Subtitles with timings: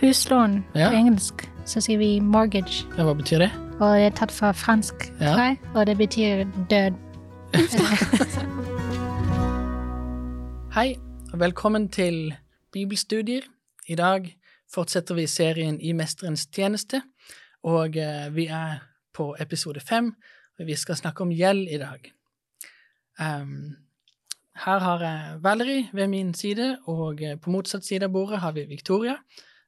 [0.00, 0.88] huslån Ja.
[0.90, 2.86] på engelsk, så sier vi mortgage.
[2.98, 3.50] Ja, hva betyr det?
[3.80, 5.36] Og det er tatt fra fransk, Ja.
[5.36, 6.92] jeg, og det betyr død.
[10.74, 10.96] Hei,
[11.32, 12.34] og velkommen til
[12.72, 13.40] bibelstudier.
[13.88, 14.36] I dag
[14.74, 17.02] fortsetter vi serien I mesterens tjeneste,
[17.62, 18.78] og eh, vi er
[19.14, 20.14] på episode fem,
[20.58, 22.12] og vi skal snakke om gjeld i dag.
[23.20, 23.76] Um,
[24.64, 28.52] her har jeg Valerie ved min side, og eh, på motsatt side av bordet har
[28.52, 29.16] vi Victoria.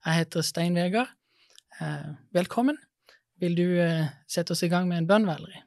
[0.05, 1.09] Jeg heter Stein Vegard.
[1.81, 2.77] Eh, velkommen.
[3.41, 5.65] Vil du eh, sette oss i gang med en bønn, Valerie?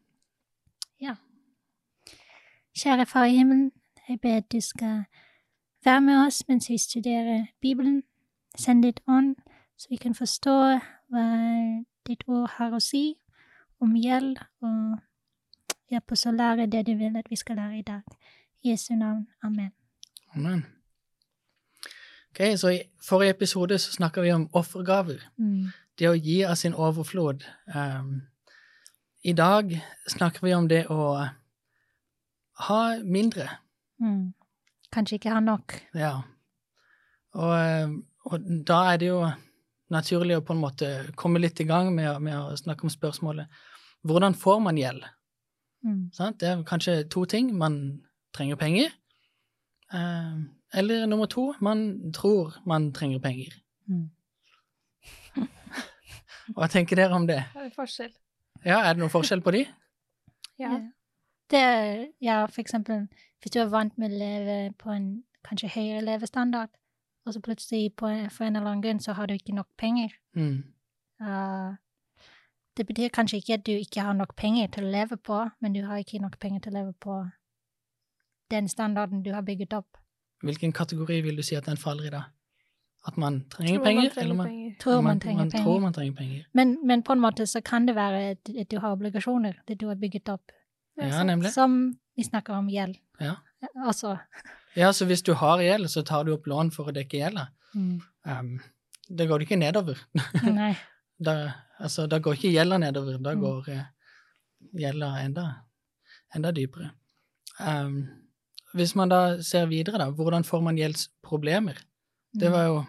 [2.77, 3.71] Kjære Far i himmelen,
[4.09, 5.03] jeg ber at du skal
[5.85, 8.03] være med oss mens vi studerer Bibelen.
[8.57, 9.35] Send ditt ånd,
[9.77, 10.57] så vi kan forstå
[11.09, 11.25] hva
[12.07, 13.15] ditt ord har å si
[13.81, 14.99] om gjeld, og
[15.89, 18.01] hjelp oss å lære det du vil at vi skal lære i dag.
[18.63, 19.27] I Jesu navn.
[19.43, 19.73] Amen.
[20.35, 20.65] Amen.
[22.33, 25.21] Ok, så I forrige episode så snakka vi om offergaver.
[25.37, 25.67] Mm.
[25.99, 27.43] Det å gi av sin overflod.
[27.69, 28.23] Um,
[29.21, 29.75] I dag
[30.09, 31.27] snakker vi om det å
[32.67, 33.45] ha mindre.
[34.01, 34.33] Mm.
[34.89, 35.75] Kanskje ikke ha nok.
[35.93, 36.23] Ja.
[37.37, 37.93] Og, eh,
[38.25, 39.21] og da er det jo
[39.93, 43.61] naturlig å på en måte komme litt i gang med, med å snakke om spørsmålet
[44.01, 45.05] hvordan får man gjeld?
[45.85, 46.09] Mm.
[46.17, 46.41] Sant?
[46.41, 47.53] Det er kanskje to ting.
[47.55, 48.01] Man
[48.33, 48.89] trenger penger.
[49.93, 53.53] Ehm, eller nummer to, man tror man trenger penger.
[53.87, 54.09] Mm.
[56.55, 57.43] Hva tenker dere om det?
[57.53, 58.11] Det er forskjell.
[58.65, 59.65] Ja, Er det noen forskjell på de?
[60.61, 60.69] Ja.
[61.49, 63.07] Det er, ja, for eksempel,
[63.41, 65.07] hvis du er vant med å leve på en
[65.43, 66.69] kanskje høyere levestandard,
[67.25, 70.13] og så plutselig på, for en eller annen grunn så har du ikke nok penger.
[70.37, 70.61] Mm.
[71.19, 71.73] Uh,
[72.77, 75.73] det betyr kanskje ikke at du ikke har nok penger til å leve på, men
[75.73, 77.17] du har ikke nok penger til å leve på
[78.51, 79.97] den standarden du har bygget opp.
[80.43, 82.23] Hvilken kategori vil du si at den faller i da?
[83.07, 84.01] At man trenger Tror penger?
[84.01, 84.75] man trenger eller man, penger.
[84.79, 85.63] Tror man, trenger man penger.
[85.65, 86.43] tror man trenger penger.
[86.53, 89.87] Men, men på en måte så kan det være at, du har obligasjoner, det du
[89.87, 90.51] har bygget opp,
[90.97, 91.51] Ja, nemlig.
[91.51, 92.95] som vi snakker om gjeld.
[93.19, 93.35] Ja.
[93.85, 94.17] Altså,
[94.75, 97.47] Ja, så hvis du har gjeld, så tar du opp lån for å dekke gjelda.
[97.75, 98.59] mm, Um,
[99.09, 99.97] da går det ikke nedover.
[100.47, 100.75] nei.
[101.19, 103.41] Da, altså, da går ikke gjelda nedover, da Mm.
[103.41, 103.83] går eh,
[104.79, 105.43] gjelda enda,
[106.35, 106.91] enda dypere.
[107.59, 108.07] Um,
[108.73, 111.77] hvis man da ser videre, da, hvordan får man gjeldsproblemer?
[112.33, 112.85] Det var jo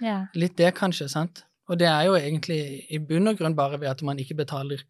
[0.00, 0.26] Ja.
[0.34, 1.44] litt det, kanskje, sant?
[1.68, 4.82] Og det er jo egentlig i bunn og grunn bare ved at man ikke betaler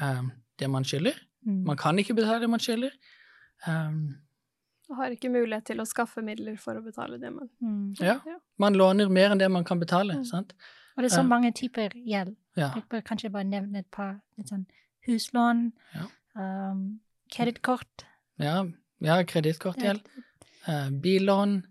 [0.00, 1.14] um, det man skylder.
[1.46, 1.64] Mm.
[1.66, 2.90] Man kan ikke betale det man skylder.
[3.66, 4.16] Um,
[4.90, 7.94] Og har ikke mulighet til å skaffe midler for å betale det man Mm.
[8.00, 8.18] ja,
[8.58, 10.24] man låner mer enn det man kan betale, Mm.
[10.24, 10.52] sant?
[10.96, 12.36] Og det er så mange typer gjeld.
[12.56, 12.72] Ja.
[12.74, 14.20] Jeg bør kanskje bare nevne et par.
[14.36, 14.66] Litt sånn
[15.06, 16.06] huslån, Ja.
[16.70, 17.00] um,
[17.32, 18.04] kredittkort,
[18.38, 18.64] Ja,
[19.02, 20.00] ja kredittkortgjeld,
[20.68, 21.62] Uh, billån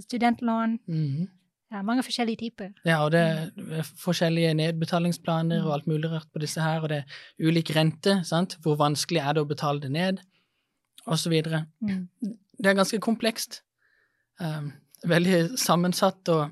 [0.00, 0.78] studentlån.
[0.86, 1.28] mhm.
[1.72, 2.68] Ja, mange forskjellige typer.
[2.84, 5.66] Ja, og det er forskjellige nedbetalingsplaner Mm.
[5.66, 7.04] og alt mulig rart på disse her, og det er
[7.48, 8.56] ulik rente, sant?
[8.62, 10.20] Hvor vanskelig er det å betale det ned,
[11.28, 11.66] videre.
[11.82, 12.08] Mm.
[12.22, 13.62] Det er ganske komplekst.
[14.40, 14.72] Um,
[15.04, 16.50] veldig sammensatt og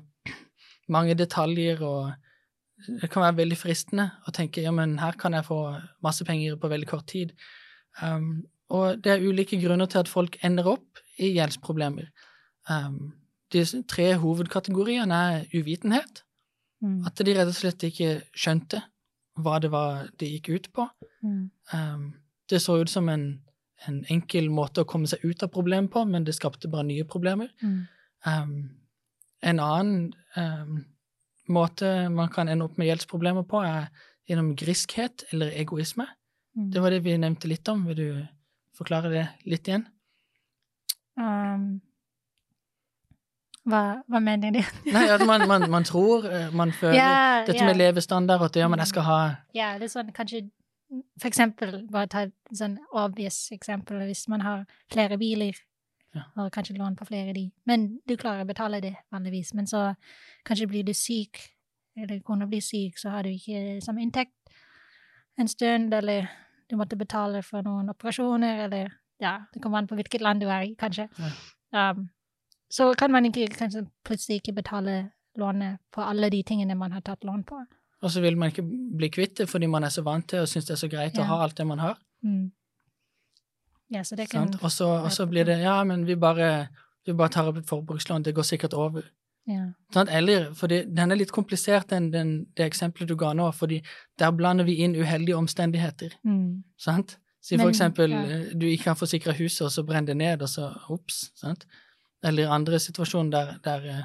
[0.89, 2.13] mange detaljer, og
[3.01, 6.57] det kan være veldig fristende å tenke ja, men her kan jeg få masse penger
[6.57, 7.31] på veldig kort tid.
[8.01, 8.43] Um,
[8.75, 12.11] og det er ulike grunner til at folk ender opp i gjeldsproblemer.
[12.69, 13.13] Um,
[13.53, 16.21] de tre hovedkategoriene er uvitenhet,
[16.83, 17.05] Mm.
[17.07, 18.81] at de rett og slett ikke skjønte
[19.41, 20.83] hva det var det gikk ut på.
[21.23, 21.49] Mm.
[21.71, 22.03] Um,
[22.51, 23.23] det så ut som en,
[23.87, 27.07] en enkel måte å komme seg ut av problemet på, men det skapte bare nye
[27.07, 27.47] problemer.
[27.63, 27.79] Mm.
[28.27, 28.53] Um,
[29.41, 30.83] en annen
[31.47, 33.89] måte man kan ende opp med gjeldsproblemer på, er
[34.29, 36.07] gjennom griskhet eller egoisme.
[36.57, 36.69] Mm.
[36.73, 37.85] Det var det vi nevnte litt om.
[37.87, 38.07] Vil du
[38.77, 39.85] forklare det litt igjen?
[41.15, 41.81] Um,
[43.65, 43.81] hva,
[44.11, 44.61] hva mener du?
[44.95, 47.69] Nei, at man, man, man tror, eh, man føler yeah, Dette yeah.
[47.71, 49.19] med levestandard, at ja, men jeg skal ha
[49.57, 50.45] Ja, det er sånn kanskje
[51.19, 55.57] For eksempel, bare ta et sånn obvious eksempel, hvis man har flere biler,
[56.15, 56.21] Ja.
[56.39, 59.65] og kanskje lån på flere av de, men du klarer å betale det vanligvis, men
[59.67, 59.95] så
[60.47, 61.41] kanskje blir du syk,
[61.97, 64.31] eller kona blir syk, så har du ikke samme inntekt
[65.37, 66.29] en stund, eller
[66.69, 68.91] du måtte betale for noen operasjoner, eller
[69.21, 71.07] ja, det kommer an på hvilket land du er i, kanskje.
[71.71, 72.09] Um,
[72.71, 77.03] så kan man ikke kanskje plutselig ikke betale lånet på alle de tingene man har
[77.05, 77.61] tatt lån på.
[78.01, 78.65] Og så vil man ikke
[78.97, 81.17] bli kvitt det fordi man er så vant til og syns det er så greit
[81.17, 81.23] Ja.
[81.23, 81.97] å ha alt det man har.
[82.23, 82.51] Mm.
[83.93, 86.67] Ja, så det kan og så blir det Ja, men vi bare,
[87.05, 89.03] vi bare tar opp et forbrukslån, det går sikkert over.
[89.47, 89.65] Ja.
[90.09, 93.81] Eller, fordi den er litt komplisert, den, den, det eksempelet du ga nå, fordi
[94.19, 96.15] der blander vi inn uheldige omstendigheter.
[96.25, 96.63] Mm.
[96.81, 97.17] Sant?
[97.45, 98.23] Si for Men, eksempel ja.
[98.25, 101.27] eh, du ikke har forsikra huset, og så brenner det ned, og så ops.
[101.37, 101.67] Sant?
[102.25, 104.03] Eller andre situasjoner der, der eh,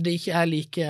[0.00, 0.86] det ikke er like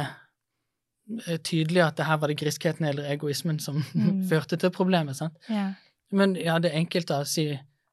[1.27, 4.23] eh, tydelig at det her var det griskheten eller egoismen som Mm.
[4.29, 5.17] førte til problemet.
[5.17, 5.35] sant?
[5.51, 5.73] Ja.
[6.12, 7.49] Men ja, det enkelt da si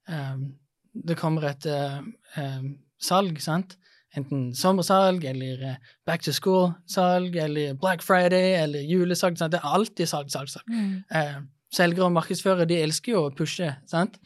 [0.10, 0.52] um,
[0.94, 3.78] det kommer et ehm, salg, sant?
[4.18, 9.40] Enten sommersalg eller eh, back to school-salg eller Black Friday eller julesalg.
[9.40, 9.56] Sant?
[9.56, 10.70] Det er alltid salg, salg, salg.
[10.70, 11.02] Mm.
[11.10, 11.40] Eh,
[11.74, 14.20] selgere og markedsførere de elsker jo å pushe, sant?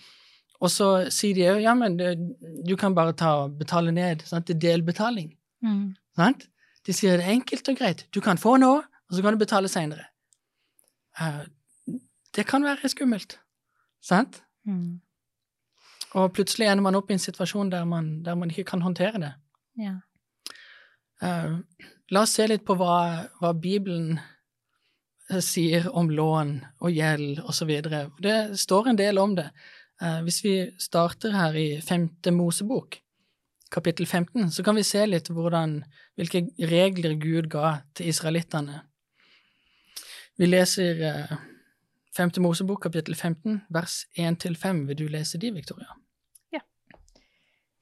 [0.58, 4.26] Og så sier de òg ja, men du kan bare ta betale ned.
[4.28, 4.50] Sant?
[4.50, 5.32] Det er delbetaling.
[5.64, 5.96] Mm.
[6.18, 6.48] Sant?
[6.88, 8.06] De sier det er enkelt og greit.
[8.16, 10.10] Du kan få nå, og så kan du betale seinere.
[11.22, 11.44] Eh,
[12.36, 13.38] det kan være skummelt.
[14.04, 14.42] Sant?
[14.68, 15.00] Mm.
[16.18, 19.22] Og plutselig ender man opp i en situasjon der man, der man ikke kan håndtere
[19.22, 19.34] det.
[19.78, 20.00] Ja.
[21.22, 21.60] Uh,
[22.14, 22.98] la oss se litt på hva,
[23.40, 27.74] hva Bibelen eh, sier om lån og gjeld osv.
[28.22, 29.50] Det står en del om det.
[30.02, 33.00] Uh, hvis vi starter her i femte Mosebok,
[33.74, 35.82] kapittel 15, så kan vi se litt hvordan,
[36.16, 38.82] hvilke regler Gud ga til israelittene.
[40.38, 41.02] Vi leser
[42.14, 44.86] femte Mosebok, kapittel 15, vers 1-5.
[44.88, 45.98] Vil du lese de, Victoria?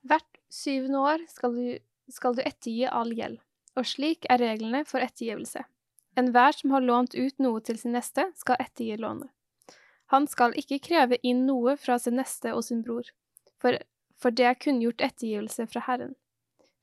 [0.06, 1.78] Hvert syvende år skal du,
[2.12, 3.40] skal du ettergi all gjeld,
[3.75, 5.66] og slik er reglene for ettergivelse.
[6.16, 9.31] Enhver som har lånt ut noe til sin neste, skal ettergi lånet.
[10.13, 13.10] Han skal ikke kreve inn noe fra sin neste og sin bror,
[13.62, 13.78] for,
[14.16, 16.13] for det er kunngjort ettergivelse fra Herren.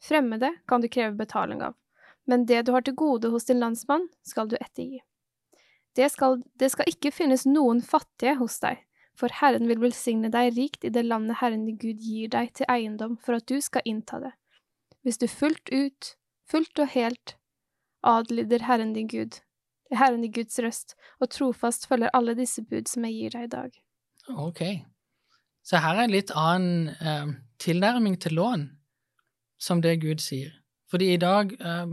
[0.02, 1.76] Fremmede kan du kreve betaling av,
[2.26, 5.00] men det du har til gode hos din landsmann, skal du ettergi.
[5.96, 8.80] Det skal, det skal ikke finnes noen fattige hos deg,
[9.18, 12.68] for Herren vil velsigne deg rikt i det landet Herren din Gud gir deg til
[12.72, 14.32] eiendom for at du skal innta det.
[15.02, 16.14] Hvis du fullt ut,
[16.48, 17.36] fullt og helt,
[18.02, 19.40] adlyder Herren din Gud,
[19.92, 23.52] Herren din Guds røst, og trofast følger alle disse bud som jeg gir deg i
[23.52, 23.76] dag.
[24.30, 24.62] Ok.
[25.62, 28.66] Så her er en litt annen eh, tilnærming til lån,
[29.60, 30.54] som det Gud sier.
[30.90, 31.92] Fordi i dag eh,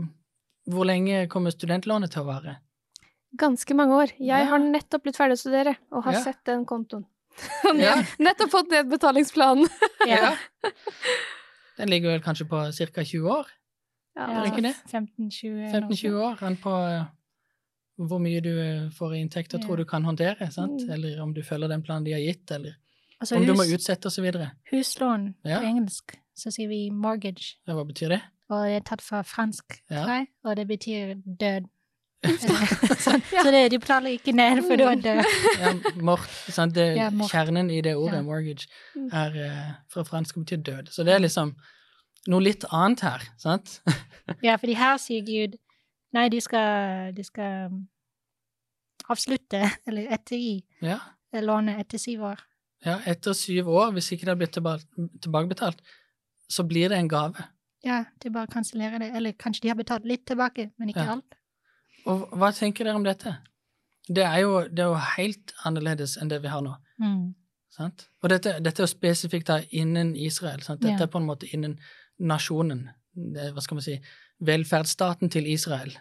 [0.70, 2.58] Hvor lenge kommer studentlånet til å vare?
[3.38, 4.12] Ganske mange år.
[4.18, 4.44] Jeg Ja.
[4.50, 6.20] har nettopp blitt ferdig å studere, og har Ja.
[6.24, 7.04] sett den kontoen.
[7.78, 8.02] Ja.
[8.18, 9.68] nettopp fått ned betalingsplanen.
[10.06, 10.34] Ja.
[11.78, 12.58] Den ligger vel kanskje på
[12.92, 13.02] ca.
[13.04, 13.46] 20 år?
[14.16, 14.74] Ja, det?
[14.90, 16.42] 15-20 15-20 år?
[16.42, 17.04] An på eh,
[18.00, 19.84] hvor mye du eh, får i inntekt og tror Ja.
[19.84, 20.82] du kan håndtere, sant?
[20.82, 20.90] Mm.
[20.90, 22.74] Eller om du følger den planen de har gitt, eller
[23.20, 24.26] Altså om du må utsette osv.
[24.72, 25.60] huslån Ja.
[25.60, 27.56] på engelsk, så sier vi mortgage.
[27.66, 28.22] Ja, hva betyr det?
[28.50, 30.04] Og det er tatt fra fransk, Ja.
[30.04, 31.68] tror jeg, og det betyr død.
[33.04, 35.20] sånn, Så det, de betaler ikke ned, for du er død.
[35.60, 35.70] Ja,
[36.04, 36.74] mort, sant?
[36.76, 37.30] Det, Ja, mort.
[37.32, 38.22] Kjernen i det ordet, Ja.
[38.26, 39.08] mortgage, Mm.
[39.12, 40.90] er uh, fra fransk og betyr død.
[40.92, 41.54] Så det er liksom
[42.28, 43.80] noe litt annet her, sant?
[44.44, 45.56] Ja, fordi her sier Gud
[46.12, 47.80] nei, de skal, de skal um,
[49.10, 50.98] avslutte, eller ettergi, Ja.
[51.32, 52.40] lånet etter syv år.
[52.84, 52.98] ja.
[53.06, 54.76] Etter syv år, hvis ikke det har blitt tilba
[55.22, 55.80] tilbakebetalt,
[56.50, 57.44] så blir det en gave.
[57.84, 59.12] Ja, det er bare kansellerer det.
[59.16, 61.12] Eller kanskje de har betalt litt tilbake, men ikke Ja.
[61.12, 61.34] alt.
[62.06, 63.36] Og hva tenker dere om dette?
[64.08, 66.74] Det er jo, det er jo helt annerledes enn det vi har nå.
[66.98, 67.34] Mm.
[67.70, 68.08] Sant?
[68.22, 70.62] Og dette, dette er spesifikt da innen Israel.
[70.62, 70.80] Sant?
[70.82, 71.02] Dette Ja.
[71.06, 71.78] er på en måte innen
[72.18, 72.88] nasjonen.
[73.14, 74.00] Det, hva skal man si?
[74.40, 75.92] Velferdsstaten til Israel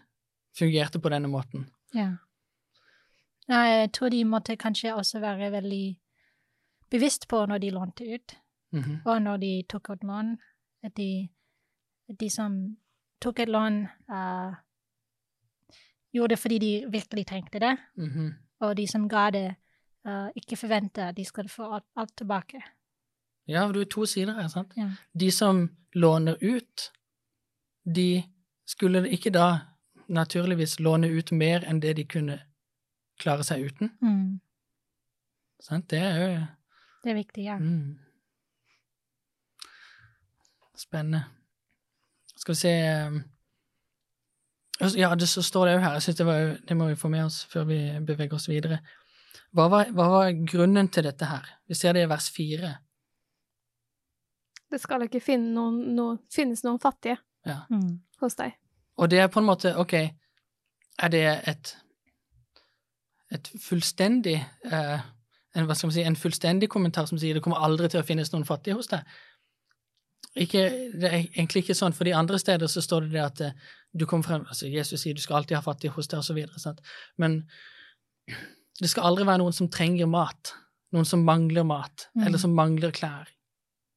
[0.57, 1.67] fungerte på denne måten.
[1.93, 2.15] Ja.
[3.49, 5.97] Nei, jeg tror de måtte kanskje også være veldig
[6.91, 8.35] bevisst på når de lånte ut,
[8.71, 9.01] Mhm.
[9.05, 10.37] og når de tok ut lån,
[10.83, 11.29] at de,
[12.09, 12.77] at de som
[13.21, 14.53] tok et lån, eh,
[16.13, 18.33] gjorde det fordi de virkelig trengte det, Mhm.
[18.59, 19.55] og de som ga det,
[20.07, 22.61] uh, ikke forventa at de skulle få alt, alt tilbake.
[23.47, 24.47] Ja, for det er to sider her.
[24.47, 24.73] sant?
[24.77, 24.91] Ja.
[25.19, 26.91] De som låner ut,
[27.95, 28.23] de
[28.67, 29.59] skulle ikke da
[30.07, 32.39] naturligvis låne ut mer enn det de kunne
[33.19, 33.91] klare seg uten.
[34.01, 34.39] Mm.
[35.61, 35.89] Sant?
[35.89, 36.45] Det er jo
[37.03, 37.57] Det er viktig, ja.
[37.57, 37.97] mm.
[40.77, 41.23] Spennende.
[42.37, 42.71] Skal vi se
[43.07, 43.23] um,
[44.95, 47.09] Ja, det så står det òg her, jeg synes det, var, det må vi få
[47.11, 48.79] med oss før vi beveger oss videre.
[49.51, 51.49] Hva var, hva var grunnen til dette her?
[51.67, 52.77] Vi ser det i vers fire.
[54.69, 57.17] Det skal ikke finne noen, noen, finnes noen fattige
[57.47, 57.63] Ja.
[57.69, 57.99] Mm.
[58.21, 58.55] hos deg.
[58.99, 59.93] Og det er på en måte, ok,
[60.99, 61.71] er det et,
[63.31, 64.37] et fullstendig,
[64.69, 64.99] eh,
[65.55, 68.05] en, hva skal man si, en fullstendig kommentar som sier det kommer aldri til å
[68.05, 69.07] finnes noen fattige hos deg?
[70.39, 70.63] Ikke,
[70.95, 73.51] det er egentlig ikke sånn, for de andre steder så står det det at eh,
[73.97, 76.75] du kommer frem, altså Jesus sier du skal alltid ha fattige hos deg videre.
[77.17, 77.41] Men
[78.79, 80.53] det skal aldri være noen som trenger mat,
[80.95, 82.23] noen som mangler mat, Mm.
[82.27, 83.27] eller som mangler klær,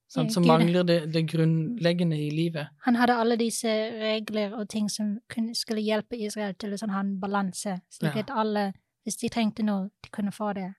[0.09, 0.33] sant?
[0.33, 2.69] som mangler det, det grunnleggende i livet.
[2.85, 3.69] Han hadde alle disse
[4.01, 8.15] regler og ting som kunne, skulle hjelpe Israel til å sånn, ha en balanse, slik
[8.17, 8.21] Ja.
[8.27, 8.73] at alle,
[9.07, 10.75] hvis de trengte noe, de kunne få det.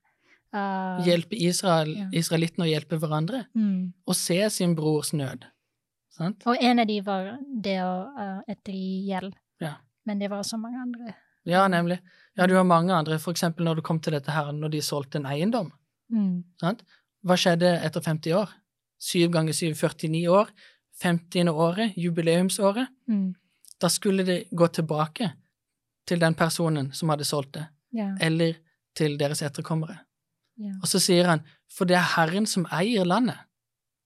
[0.53, 2.09] Uh, Hjelpe Israel, Ja.
[2.13, 3.45] israelittene å hjelpe hverandre.
[3.55, 3.93] mm.
[4.07, 5.45] og se sin brors nød.
[6.13, 6.43] Sant?
[6.45, 7.31] Og en av de var
[7.63, 9.33] det å uh, ettergi gjeld.
[9.63, 9.75] Ja.
[10.05, 11.15] Men det var så mange andre
[11.47, 11.97] Ja, nemlig.
[12.37, 14.81] Ja, du har mange andre, for eksempel når det kom til dette her, når de
[14.81, 15.71] solgte en eiendom.
[16.13, 16.43] Mm.
[16.61, 16.83] Sant?
[17.23, 18.53] Hva skjedde etter 50 år?
[19.03, 20.51] 7 ganger 7, 49 år.
[21.03, 21.49] 50.
[21.49, 22.87] året, jubileumsåret.
[23.09, 23.33] Mm.
[23.81, 25.31] Da skulle det gå tilbake
[26.07, 28.15] til den personen som hadde solgt det, Ja.
[28.21, 28.53] eller
[28.95, 29.99] til deres etterkommere.
[30.57, 30.73] ja.
[30.81, 33.37] Og så sier han, for det er Herren som eier landet.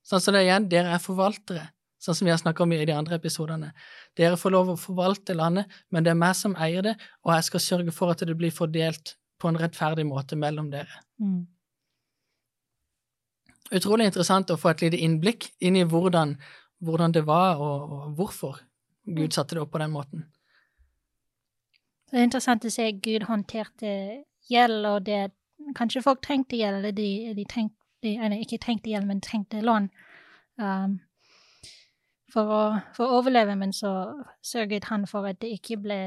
[0.03, 1.67] Så så det er igjen, dere er forvaltere,
[2.01, 3.71] sånn som vi har snakket om i de andre episodene.
[4.17, 7.47] Dere får lov å forvalte landet, men det er meg som eier det, og jeg
[7.49, 11.01] skal sørge for at det blir fordelt på en rettferdig måte mellom dere.
[11.21, 11.45] Mm.
[13.77, 16.37] Utrolig interessant å få et lite innblikk inn i hvordan,
[16.85, 18.61] hvordan det var, og, og hvorfor
[19.07, 20.27] Gud satte det opp på den måten.
[22.07, 23.91] Det er interessant å se Gud håndterte
[24.51, 25.27] gjeld, og det
[25.75, 29.89] Kanskje folk trengte gjeld, eller de, de trengte Eller ikke trengte gjeld, men trengte lån
[30.61, 30.93] um,
[32.33, 32.61] for, å,
[32.95, 33.91] for å overleve, men så
[34.43, 35.99] sørget han for at det ikke ble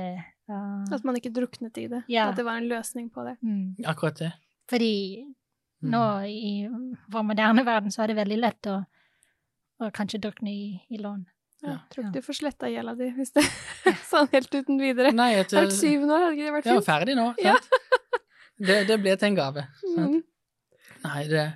[0.50, 2.03] uh, At man ikke druknet i det.
[2.12, 2.29] Ja.
[2.31, 3.37] At det var en løsning på det.
[3.43, 4.33] mm, Akkurat det.
[4.71, 4.93] Fordi
[5.81, 5.91] Mm.
[5.95, 6.69] nå i
[7.09, 8.75] vår moderne verden så er det veldig lett å,
[9.81, 11.23] å kanskje drukne i, i lån.
[11.62, 11.77] Ja, Ja.
[11.89, 12.11] tror Ja.
[12.12, 13.45] du får sletta gjelda di hvis det
[14.11, 15.11] sånn helt uten videre.
[15.17, 16.85] Nei, Det har etter, vært syvende år, hadde ikke det vært Ja, fint?
[16.91, 17.25] ferdig nå.
[17.41, 17.55] Ja.
[17.57, 17.71] Sant?
[18.61, 19.65] Det, det ble til en gave.
[19.81, 20.19] Sant?
[20.19, 20.23] Mm.
[21.07, 21.47] Nei, det,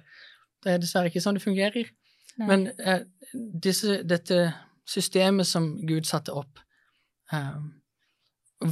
[0.64, 1.90] det er dessverre ikke sånn det fungerer.
[2.40, 2.46] Nei.
[2.48, 3.04] Men eh,
[3.34, 4.52] disse, dette
[4.88, 6.60] systemet som Gud satte opp,
[7.32, 7.58] eh,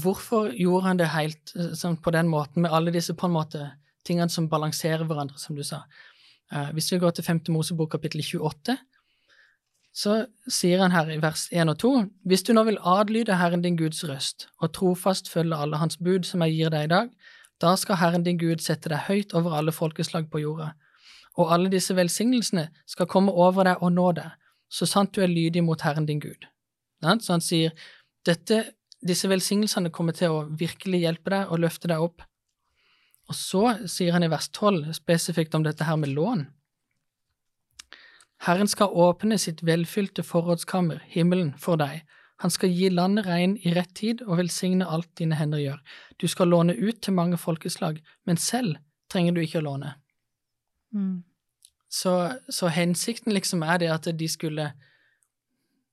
[0.02, 3.37] hvorfor gjorde han det helt eh, sånn på den måten, med alle disse på en
[3.37, 3.66] måte
[4.07, 5.85] tingene som balanserer hverandre, som du sa?
[6.52, 7.45] Eh, hvis vi går til 5.
[7.54, 8.76] Mosebok kapittel 28,
[9.92, 11.92] så sier han her i vers 1 og 2,
[12.28, 16.25] hvis du nå vil adlyde Herren din Guds røst, og trofast følge alle hans bud
[16.25, 17.11] som jeg gir deg i dag,
[17.61, 20.73] da skal Herren din Gud sette deg høyt over alle folkeslag på jorda,
[21.37, 24.33] og alle disse velsignelsene skal komme over deg og nå deg,
[24.72, 26.46] så sant du er lydig mot Herren din Gud.
[27.02, 27.74] Så han sier,
[28.24, 28.62] dette,
[29.04, 32.24] disse velsignelsene kommer til å virkelig hjelpe deg og løfte deg opp.
[33.28, 36.46] Og så sier han i vers 12 spesifikt om dette her med lån.
[38.42, 42.02] Herren skal åpne sitt velfylte forrådskammer, himmelen, for deg.
[42.42, 45.82] Han skal gi landet regn i rett tid og velsigne alt dine hender gjør.
[46.18, 48.80] Du skal låne ut til mange folkeslag, men selv
[49.12, 49.94] trenger du ikke å låne.
[50.98, 51.31] mm.
[51.92, 52.12] Så,
[52.49, 54.70] så hensikten liksom er det at de skulle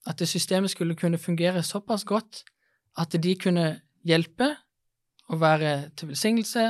[0.08, 2.44] At det systemet skulle kunne fungere såpass godt
[2.98, 4.48] at de kunne hjelpe
[5.30, 6.64] og være til velsignelse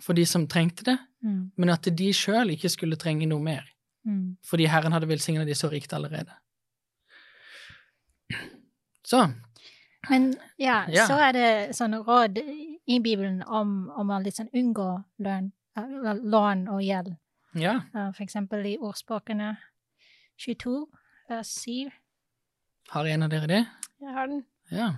[0.00, 1.52] for de som trengte det, Mm.
[1.56, 3.62] men at de sjøl ikke skulle trenge noe mer,
[4.04, 4.36] Mm.
[4.44, 6.32] fordi Herren hadde velsigna de så rikt allerede.
[9.04, 9.28] Så
[10.10, 11.06] Men ja, Ja.
[11.06, 12.38] så er det sånne råd
[12.88, 17.16] i Bibelen om, om å liksom unngå løn, eh, lån og gjeld.
[17.54, 17.80] Ja.
[17.94, 19.56] Uh, for eksempel i ordspråkene
[20.40, 20.86] 22,
[21.28, 21.90] vers 7.
[22.92, 23.64] Har en av dere det?
[24.02, 24.44] Jeg har den.
[24.72, 24.92] Ja.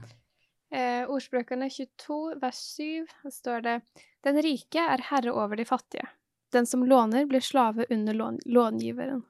[0.75, 3.81] Eh, ordspråkene 22, vers 7, der står det
[4.25, 6.09] Den rike er herre over de fattige.
[6.53, 9.23] Den som låner, blir slave under lån långiveren.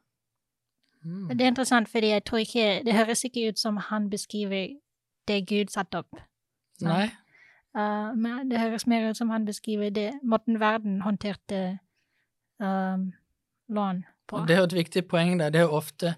[1.04, 1.28] Mm.
[1.37, 4.78] Det er interessant, fordi jeg tror ikke, det høres ikke ut som han beskriver
[5.28, 6.16] det Gud satte opp.
[6.81, 6.88] sant?
[6.88, 7.11] Nei.
[7.76, 11.78] Uh, men det høres mer ut som han beskriver det, måten verden håndterte
[12.64, 13.04] um,
[13.68, 14.40] lån på.
[14.40, 15.52] Og det er jo et viktig poeng der.
[15.54, 16.14] Det er jo ofte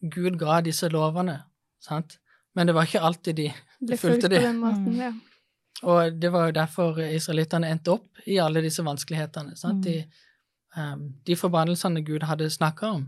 [0.00, 1.42] Gud ga disse lovene,
[1.84, 2.18] sant?
[2.56, 4.52] Men det var ikke alltid de Ble fulgte fulgt de.
[4.58, 5.00] måten, Mm.
[5.00, 5.12] ja.
[5.82, 9.54] Og det var jo derfor israelittene endte opp i alle disse vanskelighetene.
[9.56, 9.78] Sant?
[9.78, 9.82] Mm.
[9.86, 10.04] De,
[10.76, 13.06] um, de forbannelsene Gud hadde snakka om,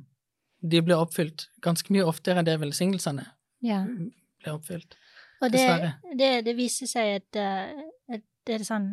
[0.62, 3.26] de ble oppfylt ganske mye oftere enn det velsignelsene
[3.66, 3.82] ja.
[4.40, 4.96] ble oppfylt.
[5.42, 5.66] Og det,
[6.18, 8.92] det, det viser seg at, uh, at det er sånn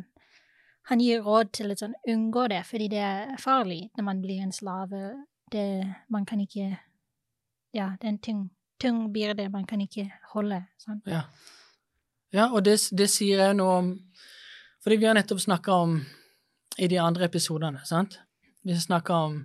[0.89, 4.41] Han gir råd til å sånn, unngå det, fordi det er farlig når man blir
[4.41, 5.01] en slave.
[5.53, 5.65] Det,
[6.10, 6.77] man kan ikke
[7.74, 8.41] Ja, det er en tung,
[8.81, 10.63] tung byrde man kan ikke holde.
[10.81, 11.05] Sant?
[11.05, 11.24] Ja,
[12.34, 13.91] ja og det, det sier jeg noe om
[14.84, 15.96] Fordi vi har nettopp snakka om
[16.79, 18.19] i de andre episodene, sant?
[18.63, 19.39] Vi snakka om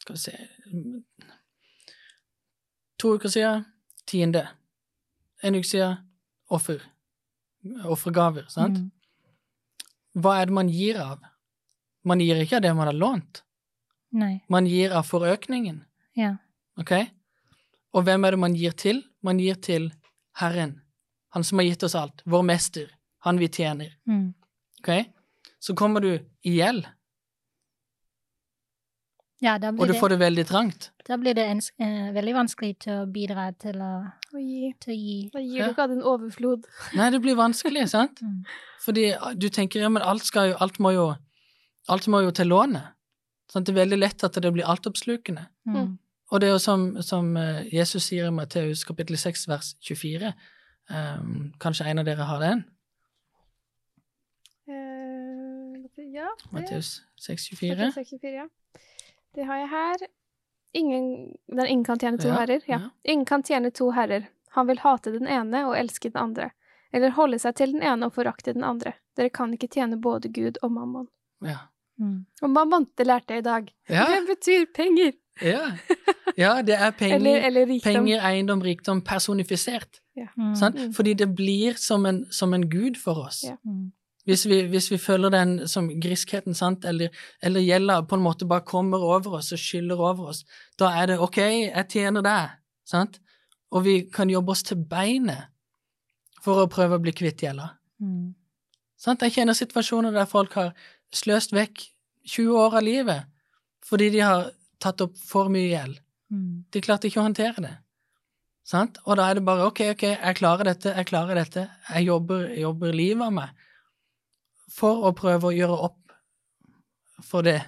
[0.00, 0.36] Skal vi se
[2.96, 3.64] To uker siden
[4.06, 4.46] tiende.
[5.42, 5.96] En uke siden
[6.48, 6.80] offer.
[7.84, 8.78] Offergaver, sant?
[8.78, 8.90] Mm.
[10.22, 11.20] Hva er det man gir av?
[12.06, 13.42] Man gir ikke av det man har lånt.
[14.16, 14.40] Nei.
[14.48, 15.82] Man gir av forøkningen.
[16.16, 16.36] Ja.
[16.80, 16.92] Ok?
[17.96, 19.02] Og hvem er det man gir til?
[19.22, 19.90] Man gir til
[20.40, 20.80] Herren,
[21.34, 22.86] Han som har gitt oss alt, vår mester,
[23.26, 23.90] Han vi tjener.
[24.08, 24.34] Mm.
[24.80, 25.04] Ok?
[25.58, 26.86] Så kommer du i gjeld,
[29.40, 30.90] Ja, og du får det veldig trangt.
[31.06, 34.72] da blir det en, eh, veldig vanskelig til å bidra til å, Og gi.
[34.82, 35.18] til å gi.
[35.32, 35.66] Da gir Ja.
[35.66, 36.66] du ikke av din overflod.
[36.98, 38.20] Nei, det blir vanskelig, sant?
[38.22, 38.42] Mm.
[38.84, 41.14] Fordi du tenker ja, men alt skal jo Alt må jo
[41.88, 42.92] Alt må jo til lånet.
[43.52, 45.46] Sånn, det er veldig lett at det blir altoppslukende.
[45.70, 45.98] Mm.
[46.32, 50.32] Og det er jo som, som eh, Jesus sier i Matteus kapittel 6 vers 24,
[50.86, 52.60] Um, kanskje en av dere har den?
[54.70, 58.46] Eh, ja, det Matteus 6, 6, 24, ja.
[59.34, 60.06] Det har jeg her.
[60.76, 61.06] Ingen,
[61.48, 62.62] der ingen kan tjene to Ja, herrer.
[62.68, 62.78] Ja.
[62.84, 62.90] ja.
[63.12, 64.28] Ingen kan tjene to herrer.
[64.56, 66.50] Han vil hate den ene og elske den andre.
[66.92, 68.94] Eller holde seg til den ene og forakte den andre.
[69.16, 71.08] Dere kan ikke tjene både Gud og mammon.
[71.44, 71.66] Ja.
[72.00, 72.26] Mm.
[72.42, 73.70] Og mammon, det lærte jeg i dag.
[73.88, 75.12] Ja, Det betyr penger.
[75.42, 75.72] ja.
[76.36, 80.00] ja, det er penger, Eller, eller penger eiendom, rikdom personifisert.
[80.36, 80.54] Mm.
[80.56, 80.76] Sant?
[80.76, 80.92] Mm.
[80.96, 83.42] Fordi det blir som en, som en gud for oss.
[83.44, 83.56] Ja.
[83.64, 83.92] Mm.
[84.26, 88.48] Hvis vi, hvis vi føler den som griskheten, sant, eller, eller gjelda på en måte
[88.48, 90.42] bare kommer over oss og skyller over oss,
[90.78, 92.56] da er det ok, jeg tjener deg,
[92.86, 93.20] sant?
[93.70, 95.52] Og vi kan jobbe oss til beinet
[96.42, 97.72] for å prøve å bli kvitt gjelda.
[98.02, 98.34] Mm.
[98.98, 99.22] Sant?
[99.22, 100.72] Jeg kjenner situasjoner der folk har
[101.14, 101.84] sløst vekk
[102.26, 103.32] 20 år av livet
[103.86, 104.48] fordi de har
[104.82, 106.00] tatt opp for mye gjeld.
[106.34, 106.66] Mm.
[106.74, 107.74] De klarte ikke å håndtere det.
[108.66, 108.98] Sant?
[109.06, 112.48] Og da er det bare ok, ok, jeg klarer dette, jeg klarer dette, jeg jobber,
[112.58, 113.65] jobber livet av meg
[114.72, 116.16] for å prøve å gjøre opp
[117.24, 117.60] for det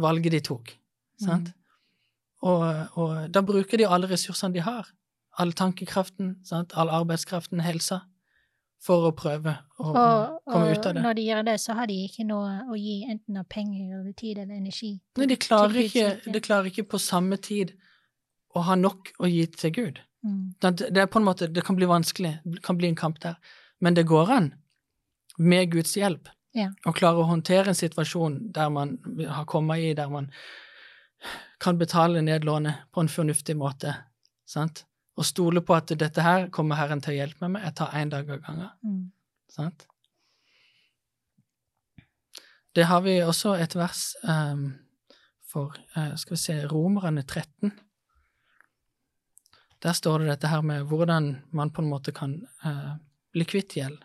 [0.00, 0.72] valget de tok.
[1.22, 1.52] Sant?
[2.42, 2.62] Og,
[2.98, 4.88] og da bruker de alle ressursene de har.
[5.40, 6.74] All tankekraften, sant?
[6.76, 8.02] all arbeidskraften, helsa,
[8.82, 9.94] for å prøve å Og,
[10.50, 11.00] komme og ut av det.
[11.00, 14.00] Og når de gjør det, så har de ikke noe å gi enten av penger
[14.00, 14.96] eller tid eller energi.
[15.20, 17.76] Nei, de klarer, ikke, de klarer ikke på samme tid
[18.52, 20.02] å ha nok å gi til Gud.
[20.26, 20.42] Mm.
[20.60, 23.22] Det, det er på en måte, det kan bli vanskelig, det kan bli en kamp
[23.22, 23.38] der.
[23.82, 24.50] Men det går an,
[25.38, 26.68] med Guds hjelp, Ja.
[26.86, 28.98] å klare å håndtere en situasjon der man
[29.28, 30.30] har kommet i, der man
[31.60, 33.94] kan betale ned lånet på en fornuftig måte,
[34.44, 34.84] sant?
[35.16, 37.90] Og stole på at dette her kommer Herren til å hjelpe meg med, jeg tar
[37.92, 39.10] én dag av gangen, Mm.
[39.48, 39.86] sant?
[42.74, 44.74] Det har vi også et vers um,
[45.44, 47.72] for, uh, skal vi se, Romerne 13.
[49.82, 52.94] Der står det dette her med hvordan man på en måte kan uh,
[53.34, 53.98] bli kvitt gjeld.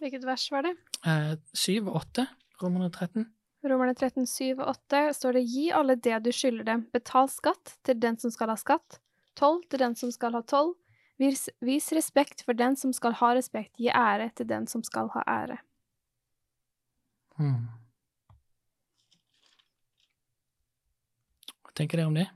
[0.00, 0.72] Hvilket vers var det?
[1.04, 2.24] Eh, 7 og 8,
[2.62, 3.26] Romerne 13.
[3.68, 7.74] Romerne 13, 7 og 8 står det Gi alle det du skylder dem, betal skatt
[7.84, 8.96] til den som skal ha skatt,
[9.36, 10.72] toll til den som skal ha toll,
[11.20, 15.12] vis, vis respekt for den som skal ha respekt, gi ære til den som skal
[15.12, 15.58] ha ære.
[17.36, 17.68] Hmm.
[21.60, 22.30] Hva tenker dere om det?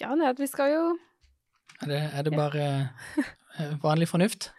[0.00, 0.82] Ja, nei, vi skal jo
[1.82, 2.62] Er det, er det bare
[3.58, 3.66] ja.
[3.82, 4.50] vanlig fornuft?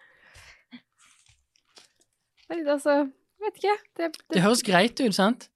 [2.50, 3.04] Nei, altså,
[3.44, 3.78] vet ikke.
[3.98, 5.50] Det, Det høres greit ut, sant?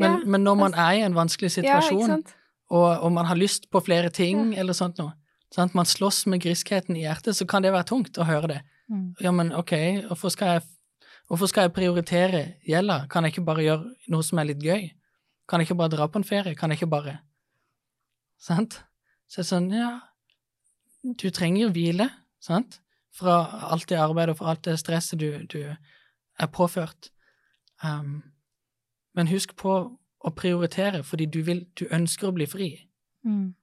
[0.00, 2.38] Men, Ja, men når man er i en vanskelig situasjon, ja,
[2.72, 5.12] og, og man har lyst på flere ting, eller sånt noe,
[5.54, 5.74] sant?
[5.74, 8.60] man slåss med griskheten i hjertet, så kan det være tungt å høre det.
[8.90, 9.14] Mm.
[9.20, 9.74] Ja, men ok,
[10.08, 10.64] hvorfor skal jeg,
[11.28, 13.04] hvorfor skal jeg prioritere gjelda?
[13.12, 14.88] Kan jeg ikke bare gjøre noe som er litt gøy?
[15.48, 16.56] Kan jeg ikke bare dra på en ferie?
[16.56, 17.20] Kan jeg ikke bare
[18.42, 18.80] Sant?
[19.30, 19.90] Så det er sånn, ja
[21.02, 22.10] Du trenger hvile,
[22.40, 22.80] sant?
[23.12, 25.58] Fra alt det arbeidet og fra alt det stresset du, du
[26.38, 27.10] er påført.
[27.84, 28.22] Um,
[29.14, 29.74] men husk på
[30.22, 32.68] å prioritere, fordi du, vil, du ønsker å bli fri.
[33.26, 33.54] Mm.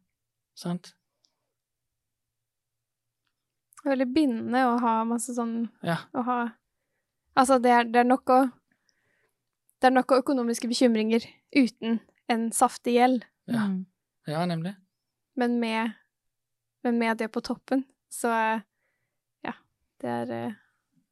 [0.60, 0.92] Sant?
[3.80, 6.02] Det er veldig bindende å ha masse sånn Ja.
[6.12, 6.40] Å ha
[7.40, 8.40] Altså, det er, det er nok å
[9.80, 11.24] Det er nok av økonomiske bekymringer
[11.56, 13.64] uten en saftig gjeld, Ja.
[13.72, 13.86] Mm.
[14.28, 14.76] Ja, nemlig.
[15.40, 15.96] men med,
[16.84, 18.62] men med det på toppen, så eh,
[19.46, 19.54] Ja,
[20.02, 20.58] det er eh,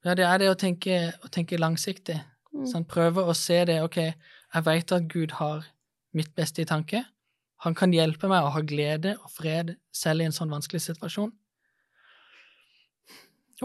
[0.04, 2.20] Ja, det er det å tenke, å tenke langsiktig.
[2.54, 3.80] mm, Sånn, prøve å se det.
[3.82, 5.66] Ok, jeg vet at Gud har
[6.14, 7.04] mitt beste i tanke.
[7.66, 11.32] Han kan hjelpe meg å ha glede og fred selv i en sånn vanskelig situasjon.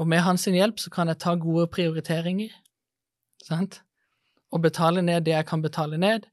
[0.02, 2.50] Og med hans hjelp så kan jeg ta gode prioriteringer,
[3.46, 3.84] sant?
[4.54, 6.26] Og betale ned det jeg kan betale ned.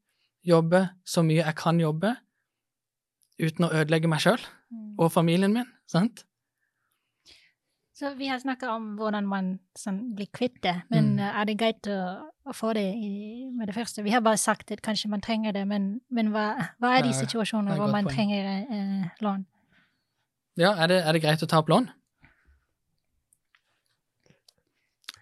[0.44, 2.14] Jobbe så mye jeg kan jobbe,
[3.40, 4.40] uten å ødelegge meg sjøl.
[4.98, 6.24] Og familien min, sant?
[8.00, 11.20] Så vi har snakket om hvordan man sånn, blir kvitt det, men Mm.
[11.40, 14.02] er det greit å, å få det i, med det første?
[14.02, 17.11] Vi har bare sagt at kanskje man trenger det, men, men hva, hva er de
[17.12, 18.14] Ja, et hvor man point.
[18.16, 19.44] trenger eh, lån?
[20.56, 21.90] Ja, er det, er det greit å ta opp lån?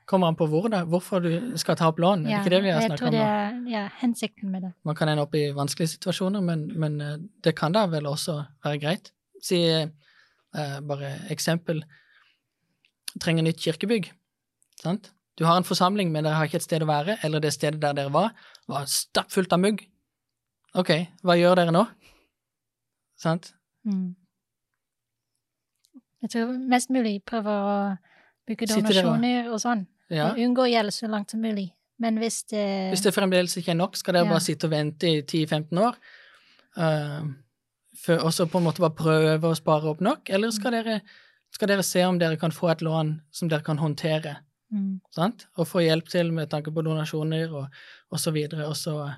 [0.08, 2.22] Kommer an på hvor da, hvorfor du skal ta opp lån.
[2.26, 4.72] Er det ikke det vi har tror om det er ja, hensikten med det.
[4.84, 8.38] Man kan ende opp i vanskelige situasjoner, men, men eh, det kan da vel også
[8.64, 9.12] være greit.
[9.42, 11.82] Si eh, bare eksempel
[13.20, 14.10] trenger nytt kirkebygg.
[14.82, 15.12] Sant?
[15.38, 17.80] Du har en forsamling, men dere har ikke et sted å være, eller det stedet
[17.80, 18.32] der dere var,
[18.68, 19.84] var stappfullt av mugg.
[20.74, 20.90] Ok,
[21.22, 21.84] hva gjør dere nå?
[23.18, 23.52] Sant?
[23.86, 24.14] Mm.
[26.22, 27.98] Jeg tror mest mulig prøver å
[28.48, 30.30] og- donasjoner og sånn, Ja.
[30.32, 31.72] og unngå gjeld så langt som mulig.
[32.00, 34.30] Men hvis det, Hvis det fremdeles ikke er nok, skal dere Ja.
[34.30, 35.96] bare sitte og vente i 10-15 år.
[36.76, 37.34] For,
[38.22, 41.00] og så på en måte bare prøve å spare opp nok, eller skal dere,
[41.54, 44.36] skal dere se om dere kan få et lån som dere kan håndtere,
[44.70, 45.00] Mm.
[45.16, 45.46] sant?
[45.56, 47.70] Og få hjelp til med tanke på donasjoner og,
[48.12, 49.14] og så videre, og så,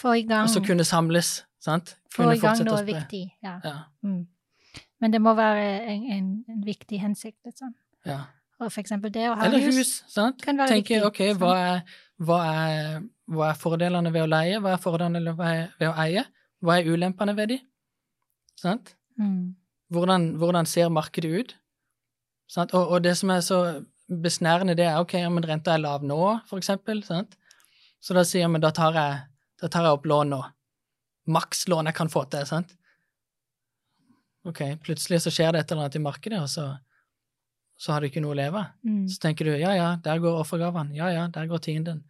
[0.00, 1.96] Få i gang, og så kunne samles, sant?
[2.10, 3.32] få i gang noe viktig.
[3.42, 3.60] Ja.
[3.64, 4.26] Ja, Mm.
[5.00, 7.38] Men det må være en, en, en viktig hensikt.
[7.44, 7.74] Liksom.
[8.06, 8.20] ja.
[8.60, 10.42] Og for eksempel det å ha Eller hus, sant?
[10.42, 11.80] kan være Tenker, viktig, ok, hva er,
[12.22, 16.22] hva, er, hva er fordelene ved å leie, hva er fordelene ved å eie,
[16.62, 17.58] hva er ulempene ved de,
[18.58, 18.94] sant?
[19.20, 19.54] Mm.
[19.92, 21.56] Hvordan, hvordan ser markedet ut?
[22.50, 22.74] Sant?
[22.76, 23.58] Og, og det som er så
[24.22, 27.36] besnærende, det er ok, ja, men renta er lav nå, for eksempel, sant?
[28.02, 29.18] Så da sier vi da tar jeg,
[29.62, 30.40] da tar jeg opp lån nå.
[31.32, 32.72] Makslån jeg kan få til, sant?
[34.48, 36.66] Ok, plutselig så skjer det et eller annet i markedet, og så,
[37.78, 38.72] så har du ikke noe å leve av.
[38.82, 39.04] Mm.
[39.10, 42.02] Så tenker du, ja ja, der går offergavene, ja ja, der går tienden.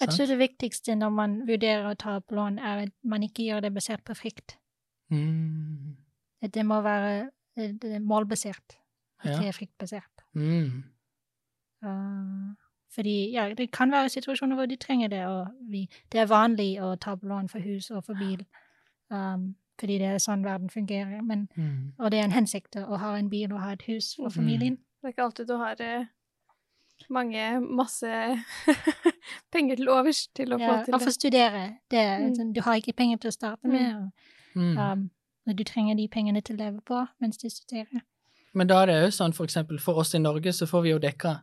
[0.00, 3.44] Jeg tror det viktigste når man vurderer å ta opp lån, er at man ikke
[3.44, 4.56] gjør det basert på frykt.
[5.10, 5.96] Mm.
[6.42, 8.76] At det må være målbasert, er målbasert,
[9.24, 9.34] Ja.
[9.36, 10.24] ikke fryktbasert.
[10.34, 10.84] Mm.
[11.84, 12.54] Uh,
[12.94, 16.80] fordi ja, det kan være situasjoner hvor de trenger det, og vi, det er vanlig
[16.82, 18.44] å ta opp lån for hus og for bil,
[19.10, 21.20] um, fordi det er sånn verden fungerer.
[21.24, 21.92] Men, Mm.
[21.98, 24.32] og det er en hensikt å ha en bil og ha et hus for Mm.
[24.34, 24.76] familien.
[25.02, 26.04] Det er ikke alltid du har eh,
[27.08, 28.06] mange, masse
[29.52, 31.62] penger til overs til å få til til og for å studere.
[31.90, 32.34] Det, er Mm.
[32.36, 33.72] sånn, du har ikke penger til å starte Mm.
[33.72, 34.10] med, og,
[34.56, 34.78] Mm.
[34.78, 35.10] um,
[35.48, 38.02] og du trenger de pengene til å leve på mens du studerer.
[38.54, 40.88] Men da er det jo sånn, for eksempel, for oss i Norge så får vi
[40.90, 41.40] jo dekka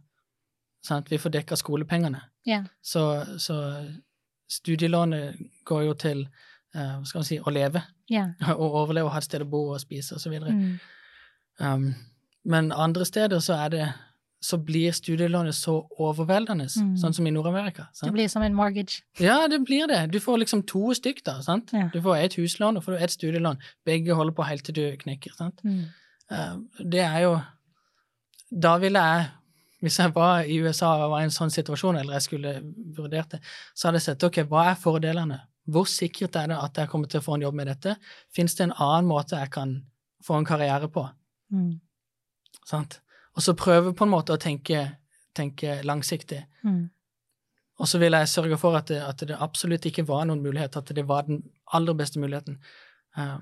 [0.84, 1.10] sant?
[1.10, 2.22] Vi får dekka skolepengene.
[2.46, 2.64] Ja.
[2.84, 3.98] Så, så
[4.50, 6.28] studielånet går jo til
[6.76, 8.28] uh, hva skal man si, å leve, Ja.
[8.56, 10.52] og overleve og ha et sted å bo og spise og så videre.
[10.52, 10.80] Mm.
[11.60, 11.96] Um,
[12.46, 13.94] men andre steder så er det
[14.48, 16.94] så blir studielånet så overveldende, Mm.
[17.02, 17.88] sånn som i Nord-Amerika.
[18.02, 19.02] Det blir som en mortgage.
[19.20, 20.12] Ja, det blir det.
[20.12, 21.42] Du får liksom to stykk, da.
[21.42, 21.72] sant?
[21.74, 21.90] Ja.
[21.94, 23.58] Du får et huslån og får du et studielån.
[23.86, 25.36] Begge holder på helt til du knekker.
[25.36, 25.60] sant?
[25.64, 25.86] Mm.
[26.32, 27.42] Uh, det er jo
[28.62, 29.26] Da ville jeg,
[29.82, 32.54] hvis jeg var i USA og var i en sånn situasjon, eller jeg skulle
[32.96, 33.40] vurdert det,
[33.76, 35.42] så hadde jeg sett ok, hva er fordelene?
[35.68, 37.98] Hvor sikkert er det at jeg kommer til å få en jobb med dette?
[38.34, 39.82] Fins det en annen måte jeg kan
[40.24, 41.10] få en karriere på?
[41.52, 41.80] Mm.
[42.66, 43.00] sant?
[43.38, 44.84] Og så prøve på en måte å tenke,
[45.38, 46.40] tenke langsiktig.
[46.66, 46.88] Mm.
[47.78, 50.76] Og så vil jeg sørge for at det, at det absolutt ikke var noen mulighet,
[50.80, 51.44] at det var den
[51.78, 52.58] aller beste muligheten.
[53.18, 53.38] Uh,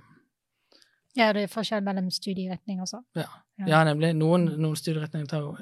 [1.15, 2.99] Ja, det er forskjell mellom studieretning også.
[3.15, 3.29] ja.
[3.58, 3.65] Ja.
[3.71, 4.10] ja, nemlig.
[4.19, 5.53] Noen, noen studieretninger tar jo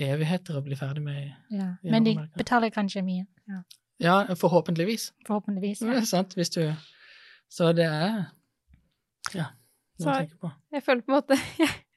[0.00, 1.34] evigheter å bli ferdig med.
[1.52, 1.74] Ja.
[1.84, 3.26] I Men de betaler kanskje mye.
[3.48, 3.58] Ja.
[4.00, 5.10] Ja, forhåpentligvis.
[5.26, 5.82] Forhåpentligvis.
[5.84, 5.98] Ja.
[5.98, 6.04] Ja.
[6.08, 6.32] sant?
[6.38, 6.62] Hvis du
[7.50, 8.26] Så det er
[9.34, 9.46] Ja.
[9.98, 10.52] Noe å Så- tenke på.
[10.72, 11.36] Jeg føler på en måte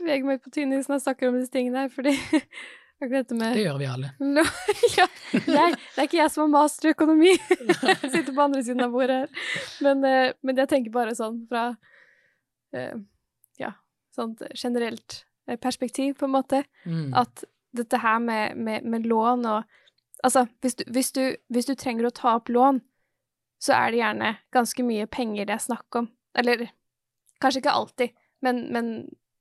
[0.00, 2.14] beveger meg på tynn is når jeg snakker om disse tingene her, fordi
[3.00, 4.12] akkurat dette med Det gjør vi alle.
[4.96, 7.32] Ja, jeg, det er ikke jeg som har master i økonomi.
[7.86, 9.46] Jeg sitter på andre siden av bordet her.
[9.86, 11.62] Men, eh, men jeg tenker bare sånn fra
[12.76, 12.98] eh,
[13.60, 13.70] ja,
[14.16, 16.64] sånt generelt eh, perspektiv, på en måte.
[16.84, 17.14] Mm.
[17.22, 17.44] At
[17.76, 19.76] dette her med, med, med lån og
[20.20, 22.82] Altså, hvis du, hvis, du, hvis du trenger å ta opp lån,
[23.60, 26.10] så er det gjerne ganske mye penger det er snakk om.
[26.36, 26.66] Eller
[27.40, 28.12] kanskje ikke alltid,
[28.44, 28.90] men, men,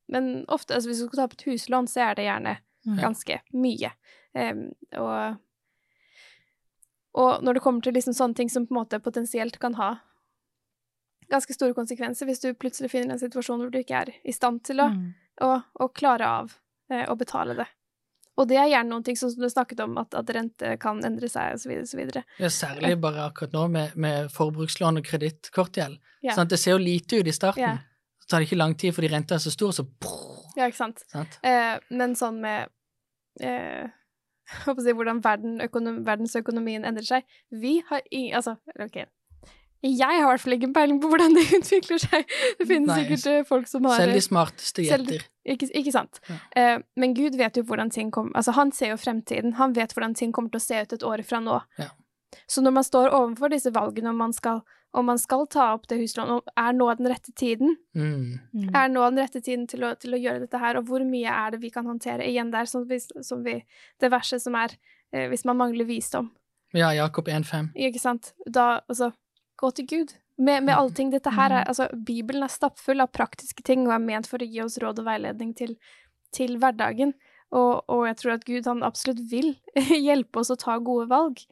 [0.09, 0.73] men ofte.
[0.75, 2.95] Altså, hvis du skal ta opp et huslån, så er det gjerne Mm.
[2.95, 3.89] ganske mye.
[4.33, 4.59] Um,
[4.95, 5.35] og,
[7.19, 9.89] og når det kommer til liksom sånne ting som på en måte potensielt kan ha
[11.29, 14.63] ganske store konsekvenser hvis du plutselig finner en situasjon hvor du ikke er i stand
[14.65, 15.11] til å, Mm.
[15.45, 15.51] å,
[15.83, 16.55] å klare av
[16.89, 17.67] eh, å betale det.
[18.39, 21.27] Og det er gjerne noen ting som du snakket om, at, at rente kan endre
[21.27, 21.59] seg,
[21.99, 22.23] videre.
[22.39, 25.99] Ja, særlig bare akkurat nå med, med forbrukslån og kredittkortgjeld.
[26.23, 26.33] Ja.
[26.37, 27.59] Sånn Det ser jo lite ut i starten.
[27.61, 27.77] Ja.
[28.29, 29.85] Tar det ikke lang tid fordi renta er så stor, så
[30.57, 31.03] Ja, ikke sant?
[31.11, 31.39] sant?
[31.45, 32.69] Eh, men sånn med
[33.41, 33.87] eh,
[34.65, 39.03] håper å si, hvordan verden, økonom, verdensøkonomien endrer seg Vi har ingen Altså, OK.
[39.79, 42.25] Jeg har i hvert fall ikke peiling på hvordan det utvikler seg.
[42.59, 45.23] Det finnes Nei, sikkert eh, folk som har Selv de smarteste selv- gjetter.
[45.49, 46.19] Ikke, ikke sant?
[46.27, 46.35] Ja.
[46.59, 49.55] Eh, men Gud vet jo hvordan ting kommer Altså, han ser jo fremtiden.
[49.57, 51.61] Han vet hvordan ting kommer til å se ut et år fra nå.
[51.79, 51.87] Ja.
[52.51, 54.59] Så når man står overfor disse valgene om man skal,
[54.91, 57.75] om man skal ta opp det huslånet, og er nå den rette tiden?
[57.93, 58.39] Mm.
[58.53, 58.69] Mm.
[58.73, 61.29] Er nå den rette tiden til å, til å gjøre dette her, og hvor mye
[61.29, 62.25] er det vi kan håndtere?
[62.25, 63.59] Igjen der, som vi, som vi
[64.01, 64.73] Det verset som er
[65.13, 66.31] eh, hvis man mangler visdom.
[66.73, 67.71] Ja, Jakob 1,5.
[67.77, 68.33] Ikke sant?
[68.45, 69.11] Da, altså
[69.59, 70.11] Gå til Gud.
[70.39, 71.09] Med, med allting.
[71.11, 74.47] Dette her er Altså, Bibelen er stappfull av praktiske ting og er ment for å
[74.47, 75.73] gi oss råd og veiledning til,
[76.35, 77.11] til hverdagen.
[77.51, 79.55] Og, og jeg tror at Gud han absolutt vil
[80.07, 81.43] hjelpe oss å ta gode valg.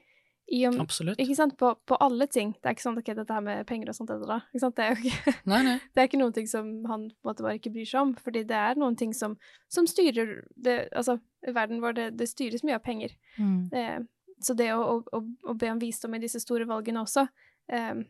[0.48, 1.20] Om, Absolutt.
[1.20, 1.58] ikke sant?
[1.60, 2.54] På, på alle ting.
[2.56, 4.38] Det er ikke sånn ok, dette her med penger og sånt, det.
[4.54, 4.78] Ikke sant?
[4.78, 5.74] Det er jo ikke Nei, nei.
[5.92, 8.14] det er ikke noen ting som han på en måte bare ikke bryr seg om,
[8.24, 9.36] fordi det er noen ting som,
[9.68, 13.18] som styrer det, Altså, verden vår, det, det styres mye av penger.
[13.36, 13.58] Mm.
[13.76, 13.98] Eh,
[14.44, 17.26] så det å, å, å, å be om visdom i disse store valgene også,
[17.74, 18.06] eh,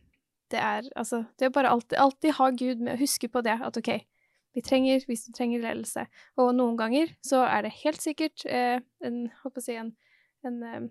[0.52, 3.58] det er Altså, det er bare alltid, alltid ha Gud med, å huske på det,
[3.64, 3.90] at OK,
[4.56, 6.06] vi trenger, hvis du trenger ledelse.
[6.40, 9.92] Og noen ganger så er det helt sikkert eh, en, håper å si, en,
[10.46, 10.88] en, eh,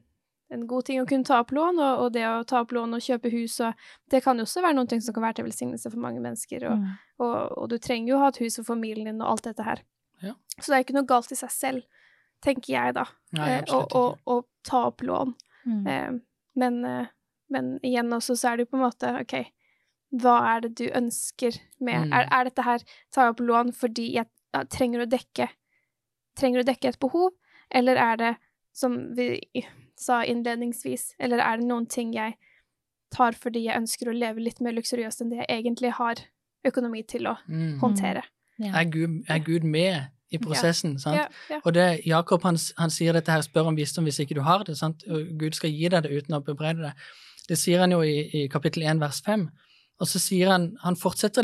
[0.49, 2.95] en god ting å kunne ta opp lån, og, og, det å ta opp lån
[2.95, 3.73] og kjøpe hus, og
[4.11, 6.77] det kan jo også være noe som kan være til velsignelse for mange mennesker, og,
[6.77, 6.93] Mm.
[7.19, 9.63] og, og, du trenger jo å ha et hus for familien din og alt dette
[9.67, 9.83] her.
[10.23, 10.33] Ja.
[10.59, 11.83] Så det er ikke noe galt i seg selv,
[12.41, 13.05] tenker jeg da,
[13.37, 15.35] eh, å, ta opp lån.
[15.65, 15.87] Mm.
[15.87, 16.11] Eh,
[16.55, 17.07] men, eh,
[17.49, 19.35] men igjen også så er det jo på en måte OK,
[20.21, 22.13] hva er det du ønsker med Mm.
[22.13, 22.79] er, er dette her
[23.11, 25.49] tar jeg opp lån fordi jeg ja, trenger å dekke
[26.37, 27.31] Trenger å dekke et behov,
[27.73, 28.35] eller er det,
[28.71, 29.41] som vi
[29.97, 32.35] sa innledningsvis, eller er det noen ting jeg
[33.13, 36.15] tar fordi jeg ønsker å leve litt mer luksuriøst enn det jeg egentlig har
[36.67, 37.79] økonomi til å Mm.
[37.79, 38.23] håndtere?
[38.59, 38.73] Ja.
[38.81, 40.97] Er, Gud, er Gud med i prosessen?
[40.99, 41.15] sant?
[41.15, 41.59] Ja, ja.
[41.65, 44.63] Og det, Jakob han, han sier dette her, spør om visdom hvis ikke du har
[44.63, 44.75] det.
[44.77, 45.03] sant?
[45.07, 46.93] Og Gud skal gi deg det uten å bebreide det.
[47.47, 49.47] Det sier han jo i, i kapittel 1 vers 5.
[50.01, 51.43] Og så sier han, han fortsetter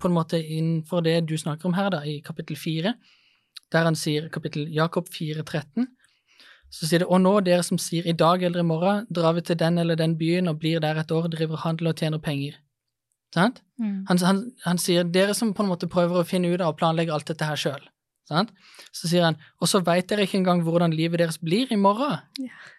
[0.00, 2.94] på en måte innenfor det du snakker om her, da, i kapittel 4,
[3.72, 5.88] der han sier kapittel Jakob 4, 13.
[6.74, 9.44] Så sier det, og nå dere som sier i dag eller i morgen, drar vi
[9.46, 12.56] til den eller den byen og blir der et år, driver handel og tjener penger.
[13.34, 13.60] Sant?
[13.78, 14.04] Mm.
[14.08, 16.78] Han, han, han sier dere som på en måte prøver å finne ut av og
[16.80, 17.82] planlegge alt dette her sjøl.
[18.94, 22.22] Så sier han og så veit dere ikke engang hvordan livet deres blir i morgen.
[22.40, 22.70] Yeah.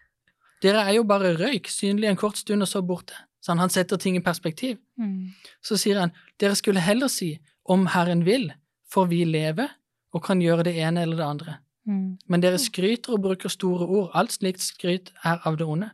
[0.63, 3.17] Dere er jo bare røyk, synlig en kort stund og så borte.
[3.43, 4.79] Så han, han setter ting i perspektiv.
[4.97, 5.35] Mm.
[5.63, 7.35] Så sier han dere skulle heller si
[7.69, 8.49] om Herren vil,
[8.89, 9.69] for vi lever
[10.15, 11.57] og kan gjøre det ene eller det andre.
[11.85, 12.17] Mm.
[12.27, 14.11] Men dere skryter og bruker store ord.
[14.13, 15.91] Alt slikt skryt er av det onde.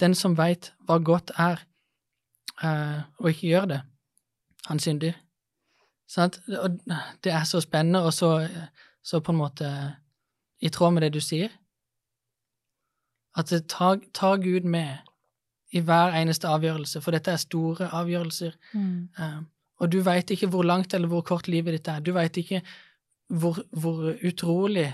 [0.00, 1.62] Den som veit hva godt er,
[2.62, 3.80] eh, og ikke gjør det,
[4.66, 5.16] han synder.
[6.08, 6.40] Sant?
[6.48, 6.80] Og
[7.24, 8.48] det er så spennende, og så,
[9.02, 9.70] så på en måte
[10.60, 11.52] i tråd med det du sier.
[13.36, 14.96] At ta tar Gud med
[15.72, 18.54] i hver eneste avgjørelse, for dette er store avgjørelser.
[18.72, 19.08] Mm.
[19.18, 19.40] Eh,
[19.78, 22.00] og du veit ikke hvor langt eller hvor kort livet ditt er.
[22.00, 22.62] Du veit ikke
[23.28, 24.88] hvor, hvor utrolig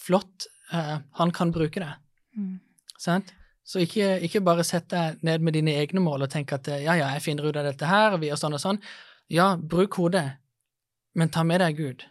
[0.00, 1.92] flott eh, han kan bruke det.
[2.36, 2.58] Mm.
[2.98, 3.32] Sant?
[3.66, 6.94] Så ikke, ikke bare sett deg ned med dine egne mål og tenk at ja,
[6.94, 8.78] ja, jeg finner ut av dette her, og vi gjør sånn og sånn.
[9.32, 10.28] Ja, bruk hodet,
[11.18, 12.06] men ta med deg Gud.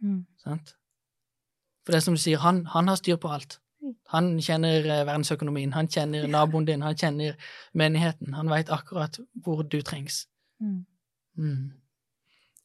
[0.00, 0.22] Mm.
[0.40, 0.72] Sant?
[1.84, 3.58] For det er som du sier, han, han har styr på alt.
[4.14, 7.36] Han kjenner eh, verdensøkonomien, han kjenner naboen din, han kjenner
[7.76, 8.32] menigheten.
[8.38, 10.24] Han veit akkurat hvor du trengs.
[10.62, 10.84] Mm.
[11.36, 11.66] Mm.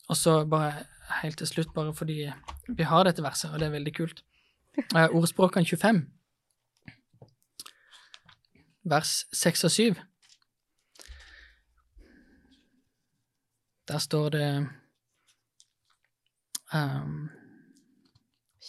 [0.10, 0.86] Og så bare
[1.20, 2.22] helt til slutt, bare fordi
[2.70, 4.24] vi har dette verset, og det er veldig kult.
[4.96, 6.06] Eh, Ordspråkene 25,
[8.84, 9.96] vers 6 og 7.
[13.88, 14.68] Der står det
[16.74, 17.30] um,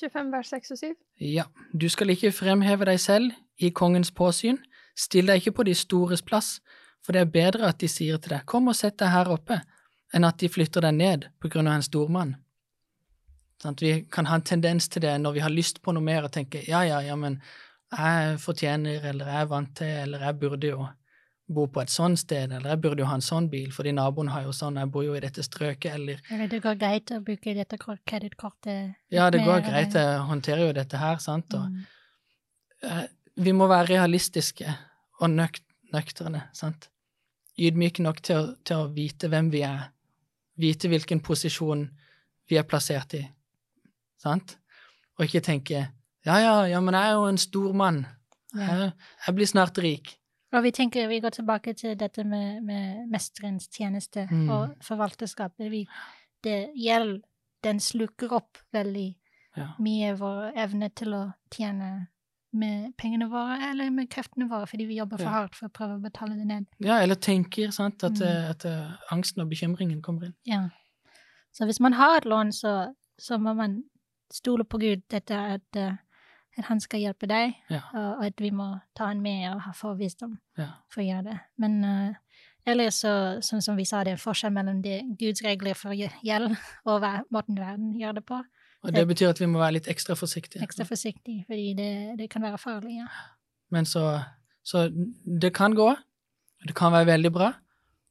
[0.00, 0.94] 25 vers 6 og 7.
[1.20, 1.44] Ja,
[1.80, 4.58] du skal ikke fremheve deg selv i kongens påsyn,
[4.96, 6.60] still deg ikke på de stores plass,
[7.04, 9.60] for det er bedre at de sier til deg, kom og sett deg her oppe,
[10.14, 12.34] enn at de flytter deg ned på grunn av en stormann.
[13.60, 16.24] Sånn, vi kan ha en tendens til det når vi har lyst på noe mer
[16.24, 17.40] og tenke, ja, ja, ja, men
[17.92, 20.86] jeg fortjener, eller jeg er vant til, eller jeg burde jo
[21.50, 24.28] bo på et sånt sted, eller jeg burde jo ha en sånn bil, fordi naboen
[24.30, 27.18] har jo sånn, jeg bor jo i dette strøket, eller Eller det går greit å
[27.26, 28.94] bruke dette kort- kredittkortet.
[29.10, 31.84] ja, det går greit, jeg håndterer jo dette her, sant, og Mm.
[32.84, 34.76] uh, vi må være realistiske
[35.20, 35.58] og nøk
[35.92, 36.88] nøkterne, sant?
[37.58, 39.88] Ydmyke nok til å, til å vite hvem vi er,
[40.56, 41.88] vite hvilken posisjon
[42.48, 43.24] vi er plassert i,
[44.22, 44.56] sant?
[45.18, 45.86] Og ikke tenke
[46.26, 48.02] ja, ja, ja, men jeg er jo en stor mann,
[48.54, 48.90] jeg,
[49.26, 50.10] jeg blir snart rik.
[50.52, 54.48] Og vi tenker, vi går tilbake til dette med, med mesterens tjeneste Mm.
[54.50, 55.52] og forvalterskap.
[55.58, 55.86] Vi,
[56.44, 57.22] det gjeld,
[57.64, 59.14] den sluker opp veldig
[59.56, 59.68] Ja.
[59.82, 62.06] mye vår evne til å tjene
[62.52, 65.96] med pengene våre, eller med kreftene våre, fordi vi jobber for hardt for å prøve
[65.98, 66.66] å betale det ned.
[66.80, 68.26] ja, eller tenker, sant, at, Mm.
[68.50, 70.34] at, at eh, angsten og bekymringen kommer inn.
[70.46, 70.68] Ja.
[71.52, 73.84] Så hvis man har et lån, så, så må man
[74.32, 75.96] stole på Gud, dette at, eh,
[76.58, 77.80] at han skal hjelpe deg, Ja.
[77.94, 80.38] og, at vi må ta han med og få visdom.
[80.58, 80.68] Ja.
[80.92, 81.38] for å gjøre det.
[81.58, 82.14] Men uh,
[82.66, 83.12] ellers så,
[83.42, 86.56] sånn som vi sa, det er en forskjell mellom det Guds regler for gje- gjeld
[86.84, 88.42] og hva måten verden gjør det på.
[88.84, 90.62] Og det betyr at vi må være litt ekstra forsiktige.
[90.64, 91.88] Ekstra forsiktige, fordi det,
[92.18, 93.06] det kan være farlig, ja.
[93.70, 94.22] Men så,
[94.64, 95.88] så det kan gå,
[96.66, 97.50] det kan være veldig bra,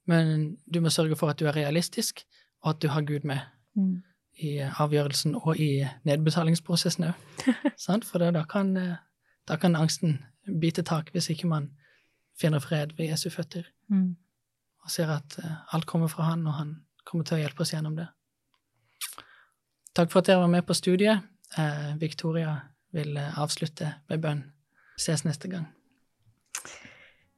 [0.06, 2.24] men du må sørge for at du er realistisk,
[2.62, 3.38] og at du har Gud med
[3.76, 4.02] Mm.
[4.40, 7.44] I avgjørelsen og i nedbetalingsprosessen òg.
[8.10, 8.96] For da, kan, eh,
[9.48, 10.18] da kan angsten
[10.60, 11.70] bite tak hvis ikke man
[12.40, 14.14] finner fred ved Jesu føtter Mm.
[14.84, 17.72] og ser at eh, alt kommer fra Han, og Han kommer til å hjelpe oss
[17.74, 18.06] gjennom det.
[19.94, 21.26] Takk for at dere var med på studiet.
[21.58, 22.54] Eh, Victoria
[22.94, 24.44] vil avslutte med bønn.
[24.96, 25.66] Ses neste gang.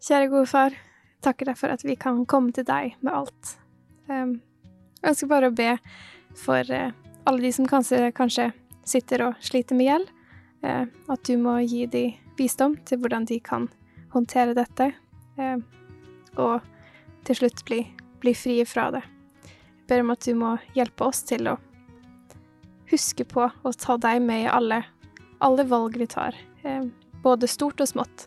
[0.02, 0.76] Kjære gode far,
[1.22, 3.52] takker deg for at vi kan komme til deg med alt.
[4.10, 4.40] Um,
[4.98, 5.76] jeg ønsker bare å be
[6.38, 6.90] for uh,
[7.24, 8.50] alle de som kanskje, kanskje,
[8.84, 10.10] sitter og sliter med gjeld,
[10.66, 13.68] uh, at du må gi dem visdom til hvordan de kan
[14.14, 14.92] håndtere dette,
[15.38, 15.58] uh,
[16.40, 16.60] og
[17.26, 17.82] til slutt bli,
[18.22, 19.04] bli frie fra det.
[19.82, 21.58] Jeg ber om at du må hjelpe oss til å
[22.92, 24.82] huske på å ta deg med i alle,
[25.44, 26.36] alle valg vi tar,
[27.22, 28.26] både stort og smått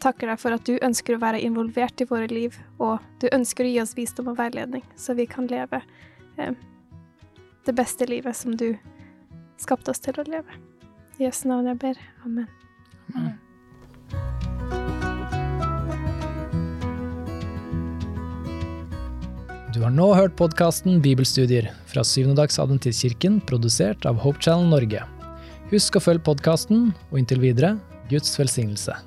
[0.00, 3.66] takker deg for at du ønsker å være involvert i våre liv, og du ønsker
[3.66, 5.82] å gi oss visdom og veiledning, så vi kan leve
[6.38, 6.54] eh,
[7.66, 8.72] det beste livet som du
[9.60, 10.58] skapte oss til å leve.
[11.18, 12.00] I Jesu navn jeg ber.
[12.24, 12.48] Amen.
[13.14, 13.38] Amen.
[19.70, 25.04] Du har nå hørt podkasten Bibelstudier fra Syvendedagsadventistkirken, produsert av Hope Channel Norge.
[25.70, 27.76] Husk å følge podkasten, og inntil videre
[28.10, 28.98] Guds velsignelse.